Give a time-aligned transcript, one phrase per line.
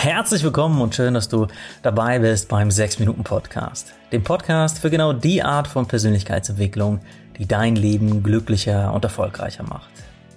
[0.00, 1.48] Herzlich willkommen und schön, dass du
[1.82, 3.94] dabei bist beim 6-Minuten-Podcast.
[4.12, 7.00] Dem Podcast für genau die Art von Persönlichkeitsentwicklung,
[7.36, 9.90] die dein Leben glücklicher und erfolgreicher macht.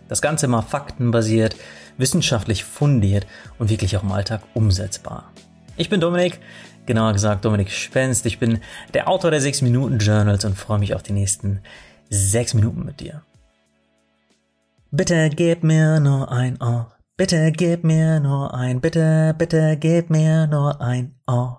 [0.10, 1.56] Das Ganze mal faktenbasiert,
[1.99, 3.28] wissenschaftlich fundiert
[3.60, 5.31] und wirklich auch im Alltag umsetzbar.
[5.78, 6.39] Ich bin Dominik,
[6.88, 8.25] genauer gesagt Dominik Spenst.
[8.25, 8.62] Ich bin
[8.96, 11.62] der Autor der 6-Minuten-Journals und freue mich auf die nächsten
[12.10, 13.21] 6 Minuten mit dir.
[14.89, 20.48] Bitte gib mir nur ein Ohr Bitte gib mir nur ein, bitte, bitte gib mir
[20.48, 21.57] nur ein Oh.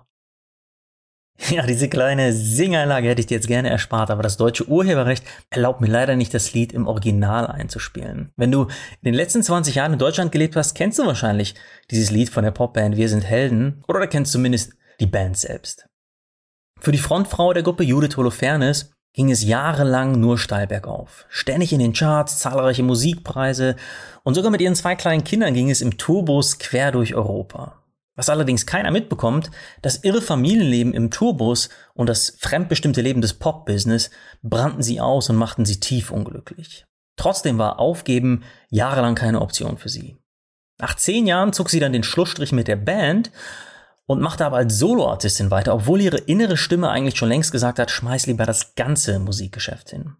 [1.49, 5.79] Ja, diese kleine Singeinlage hätte ich dir jetzt gerne erspart, aber das deutsche Urheberrecht erlaubt
[5.79, 8.33] mir leider nicht, das Lied im Original einzuspielen.
[8.35, 11.55] Wenn du in den letzten 20 Jahren in Deutschland gelebt hast, kennst du wahrscheinlich
[11.91, 15.87] dieses Lied von der Popband Wir sind Helden oder kennst zumindest die Band selbst.
[16.77, 21.25] Für die Frontfrau der Gruppe Judith Holofernes ging es jahrelang nur steil bergauf.
[21.29, 23.75] Ständig in den Charts, zahlreiche Musikpreise
[24.23, 27.83] und sogar mit ihren zwei kleinen Kindern ging es im Tourbus quer durch Europa.
[28.15, 29.49] Was allerdings keiner mitbekommt,
[29.81, 34.11] das irre Familienleben im Tourbus und das fremdbestimmte Leben des Pop-Business
[34.43, 36.85] brannten sie aus und machten sie tief unglücklich.
[37.15, 40.17] Trotzdem war Aufgeben jahrelang keine Option für sie.
[40.79, 43.31] Nach zehn Jahren zog sie dann den Schlussstrich mit der Band
[44.05, 47.91] und machte aber als Soloartistin weiter, obwohl ihre innere Stimme eigentlich schon längst gesagt hat,
[47.91, 50.15] schmeiß lieber das ganze Musikgeschäft hin.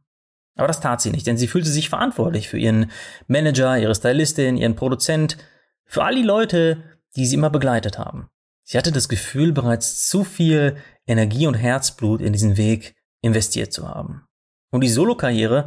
[0.56, 2.92] Aber das tat sie nicht, denn sie fühlte sich verantwortlich für ihren
[3.28, 5.38] Manager, ihre Stylistin, ihren Produzent,
[5.86, 6.84] für all die Leute,
[7.16, 8.30] die sie immer begleitet haben.
[8.64, 13.88] Sie hatte das Gefühl, bereits zu viel Energie und Herzblut in diesen Weg investiert zu
[13.89, 14.26] haben.
[14.72, 15.66] Und die Solokarriere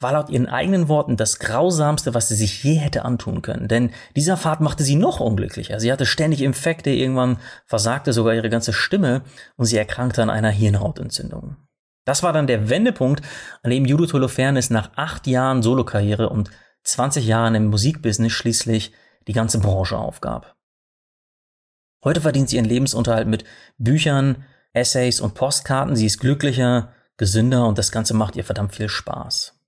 [0.00, 3.68] war laut ihren eigenen Worten das Grausamste, was sie sich je hätte antun können.
[3.68, 5.78] Denn dieser Pfad machte sie noch unglücklicher.
[5.78, 9.22] Sie hatte ständig Infekte, irgendwann versagte sogar ihre ganze Stimme
[9.56, 11.56] und sie erkrankte an einer Hirnhautentzündung.
[12.06, 13.22] Das war dann der Wendepunkt,
[13.62, 16.50] an dem Judith Holofernes nach acht Jahren Solokarriere und
[16.82, 18.92] 20 Jahren im Musikbusiness schließlich
[19.28, 20.56] die ganze Branche aufgab.
[22.02, 23.44] Heute verdient sie ihren Lebensunterhalt mit
[23.76, 25.94] Büchern, Essays und Postkarten.
[25.94, 29.59] Sie ist glücklicher, gesünder und das Ganze macht ihr verdammt viel Spaß.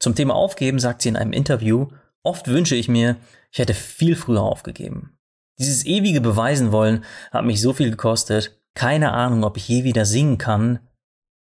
[0.00, 1.88] Zum Thema Aufgeben sagt sie in einem Interview,
[2.22, 3.16] oft wünsche ich mir,
[3.50, 5.18] ich hätte viel früher aufgegeben.
[5.58, 10.04] Dieses ewige Beweisen wollen hat mich so viel gekostet, keine Ahnung, ob ich je wieder
[10.04, 10.80] singen kann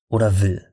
[0.09, 0.69] oder will.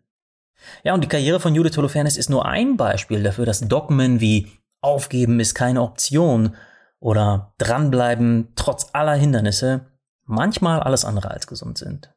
[0.84, 4.48] Ja, und die Karriere von Judith Holofernes ist nur ein Beispiel dafür, dass Dogmen wie
[4.82, 6.56] Aufgeben ist keine Option
[7.00, 9.86] oder dranbleiben trotz aller Hindernisse
[10.24, 12.14] manchmal alles andere als gesund sind.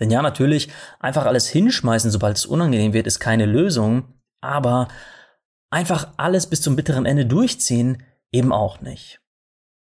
[0.00, 0.70] Denn ja, natürlich,
[1.00, 4.04] einfach alles hinschmeißen, sobald es unangenehm wird, ist keine Lösung,
[4.42, 4.88] aber
[5.70, 9.20] einfach alles bis zum bitteren Ende durchziehen eben auch nicht.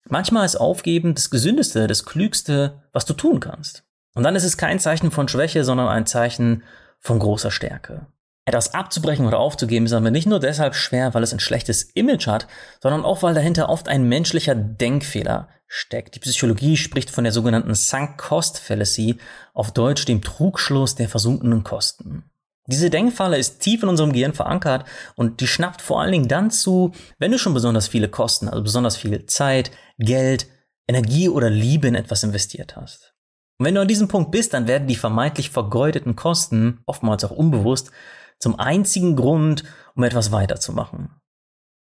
[0.08, 3.84] Manchmal ist Aufgeben das Gesündeste, das Klügste, was du tun kannst.
[4.14, 6.64] Und dann ist es kein Zeichen von Schwäche, sondern ein Zeichen
[7.00, 8.08] von großer Stärke.
[8.46, 12.28] Etwas abzubrechen oder aufzugeben ist aber nicht nur deshalb schwer, weil es ein schlechtes Image
[12.28, 12.48] hat,
[12.82, 16.16] sondern auch, weil dahinter oft ein menschlicher Denkfehler steckt.
[16.16, 19.20] Die Psychologie spricht von der sogenannten Sunk Cost Fallacy,
[19.54, 22.31] auf Deutsch dem Trugschluss der versunkenen Kosten.
[22.68, 24.86] Diese Denkfalle ist tief in unserem Gehirn verankert
[25.16, 28.62] und die schnappt vor allen Dingen dann zu, wenn du schon besonders viele Kosten, also
[28.62, 30.48] besonders viel Zeit, Geld,
[30.88, 33.14] Energie oder Liebe in etwas investiert hast.
[33.58, 37.32] Und wenn du an diesem Punkt bist, dann werden die vermeintlich vergeudeten Kosten, oftmals auch
[37.32, 37.92] unbewusst,
[38.40, 39.64] zum einzigen Grund,
[39.96, 41.10] um etwas weiterzumachen.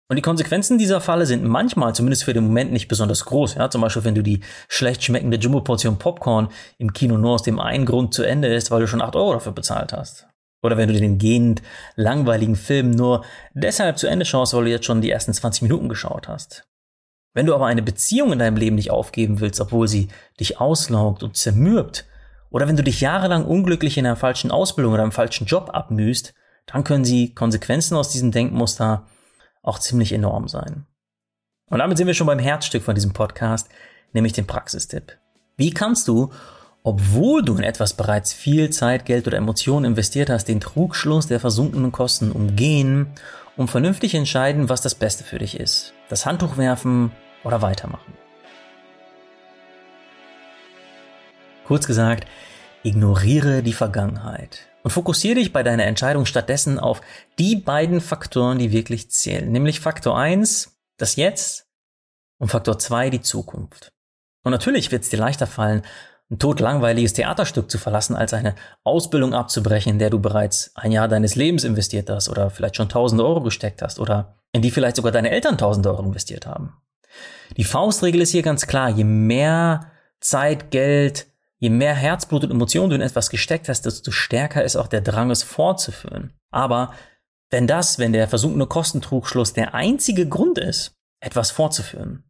[0.10, 3.56] Und die Konsequenzen dieser Falle sind manchmal, zumindest für den Moment, nicht besonders groß.
[3.56, 7.60] Ja, zum Beispiel, wenn du die schlecht schmeckende Jumbo-Portion Popcorn im Kino nur aus dem
[7.60, 10.29] einen Grund zu Ende ist, weil du schon 8 Euro dafür bezahlt hast.
[10.62, 11.62] Oder wenn du den gehend
[11.96, 15.88] langweiligen Film nur deshalb zu Ende schaust, weil du jetzt schon die ersten 20 Minuten
[15.88, 16.68] geschaut hast.
[17.34, 20.10] Wenn du aber eine Beziehung in deinem Leben nicht aufgeben willst, obwohl sie
[20.40, 22.06] dich auslaugt und zermürbt,
[22.50, 26.34] oder wenn du dich jahrelang unglücklich in einer falschen Ausbildung oder einem falschen Job abmühst,
[26.66, 29.06] dann können sie Konsequenzen aus diesem Denkmuster
[29.62, 30.86] auch ziemlich enorm sein.
[31.70, 33.70] Und damit sind wir schon beim Herzstück von diesem Podcast,
[34.14, 35.18] nämlich dem Praxistipp.
[35.58, 36.32] Wie kannst du
[36.84, 41.40] obwohl du in etwas bereits viel Zeit, Geld oder Emotionen investiert hast, den Trugschluss der
[41.40, 43.08] versunkenen Kosten umgehen,
[43.58, 45.94] um vernünftig entscheiden, was das Beste für dich ist.
[46.08, 47.12] Das Handtuch werfen
[47.44, 48.14] oder weitermachen.
[51.66, 52.28] Kurz gesagt,
[52.84, 57.02] ignoriere die Vergangenheit und fokussiere dich bei deiner Entscheidung stattdessen auf
[57.38, 61.68] die beiden Faktoren, die wirklich zählen, nämlich Faktor 1, das Jetzt
[62.40, 63.92] und Faktor 2, die Zukunft.
[64.44, 65.84] Und natürlich wird es dir leichter fallen,
[66.32, 71.08] ein totlangweiliges Theaterstück zu verlassen, als eine Ausbildung abzubrechen, in der du bereits ein Jahr
[71.08, 74.96] deines Lebens investiert hast oder vielleicht schon tausende Euro gesteckt hast oder in die vielleicht
[74.96, 76.74] sogar deine Eltern tausende Euro investiert haben.
[77.58, 81.28] Die Faustregel ist hier ganz klar, je mehr Zeit, Geld,
[81.58, 85.02] je mehr Herzblut und Emotionen du in etwas gesteckt hast, desto stärker ist auch der
[85.02, 86.34] Drang, es fortzuführen.
[86.52, 86.94] Aber
[87.50, 92.24] wenn das, wenn der versunkene Kostentrugschluss der einzige Grund ist, etwas fortzuführen,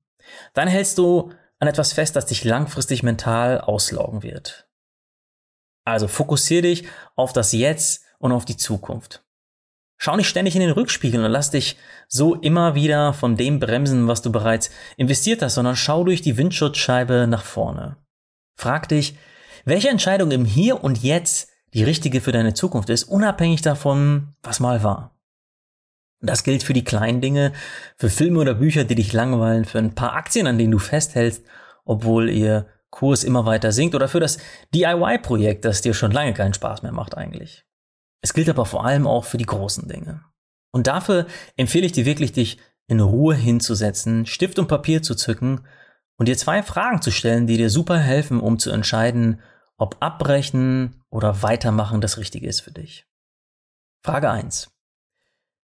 [0.53, 4.67] dann hältst du an etwas fest, das dich langfristig mental auslaugen wird.
[5.85, 9.23] Also fokussiere dich auf das Jetzt und auf die Zukunft.
[9.97, 11.77] Schau nicht ständig in den Rückspiegel und lass dich
[12.07, 16.37] so immer wieder von dem bremsen, was du bereits investiert hast, sondern schau durch die
[16.37, 17.97] Windschutzscheibe nach vorne.
[18.55, 19.17] Frag dich,
[19.65, 24.61] welche Entscheidung im Hier und Jetzt die richtige für deine Zukunft ist, unabhängig davon, was
[24.61, 25.18] mal war.
[26.21, 27.53] Das gilt für die kleinen Dinge,
[27.95, 31.45] für Filme oder Bücher, die dich langweilen, für ein paar Aktien, an denen du festhältst,
[31.85, 34.37] obwohl ihr Kurs immer weiter sinkt, oder für das
[34.73, 37.65] DIY-Projekt, das dir schon lange keinen Spaß mehr macht eigentlich.
[38.21, 40.21] Es gilt aber vor allem auch für die großen Dinge.
[40.71, 41.25] Und dafür
[41.55, 42.57] empfehle ich dir wirklich, dich
[42.87, 45.61] in Ruhe hinzusetzen, Stift und Papier zu zücken
[46.17, 49.41] und dir zwei Fragen zu stellen, die dir super helfen, um zu entscheiden,
[49.77, 53.07] ob abbrechen oder weitermachen das Richtige ist für dich.
[54.03, 54.69] Frage 1.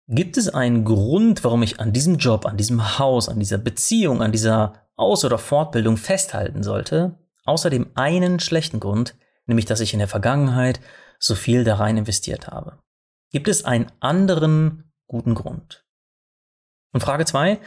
[0.08, 4.20] Gibt es einen Grund, warum ich an diesem Job, an diesem Haus, an dieser Beziehung,
[4.20, 9.14] an dieser Aus- oder Fortbildung festhalten sollte, außer dem einen schlechten Grund,
[9.46, 10.80] nämlich dass ich in der Vergangenheit
[11.18, 12.78] so viel da rein investiert habe?
[13.30, 15.86] Gibt es einen anderen guten Grund?
[16.92, 17.58] Und Frage 2.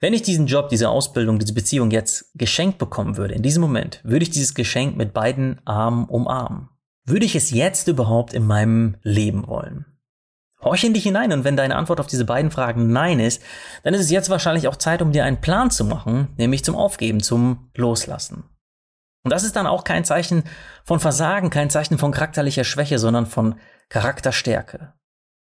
[0.00, 4.00] Wenn ich diesen Job, diese Ausbildung, diese Beziehung jetzt geschenkt bekommen würde, in diesem Moment,
[4.02, 6.70] würde ich dieses Geschenk mit beiden Armen umarmen?
[7.04, 9.91] Würde ich es jetzt überhaupt in meinem Leben wollen?
[10.62, 13.42] Horch in dich hinein und wenn deine Antwort auf diese beiden Fragen Nein ist,
[13.82, 16.76] dann ist es jetzt wahrscheinlich auch Zeit, um dir einen Plan zu machen, nämlich zum
[16.76, 18.44] Aufgeben, zum Loslassen.
[19.24, 20.44] Und das ist dann auch kein Zeichen
[20.84, 23.56] von Versagen, kein Zeichen von charakterlicher Schwäche, sondern von
[23.88, 24.94] Charakterstärke.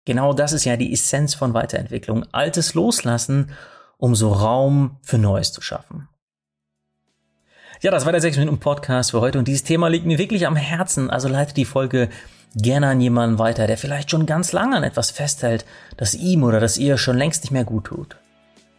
[0.04, 2.26] Genau das ist ja die Essenz von Weiterentwicklung.
[2.32, 3.52] Altes loslassen,
[3.98, 6.08] um so Raum für Neues zu schaffen.
[7.82, 10.46] Ja, das war der 6 Minuten Podcast für heute und dieses Thema liegt mir wirklich
[10.46, 12.10] am Herzen, also leite die Folge
[12.54, 15.64] gerne an jemanden weiter, der vielleicht schon ganz lange an etwas festhält,
[15.96, 18.18] das ihm oder das ihr schon längst nicht mehr gut tut.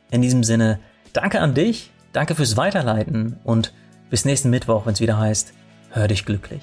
[0.09, 0.79] In diesem Sinne,
[1.11, 3.73] danke an dich, danke fürs Weiterleiten und
[4.09, 5.51] bis nächsten Mittwoch, wenn es wieder heißt,
[5.89, 6.61] hör dich glücklich.